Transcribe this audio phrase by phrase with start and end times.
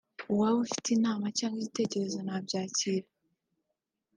[0.31, 3.07] Uwaba afite inama cyangwa igitekerezo nabyakira